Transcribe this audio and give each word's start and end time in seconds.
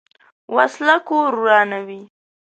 وسله 0.55 0.95
کور 1.07 1.31
ورانوي 1.43 2.01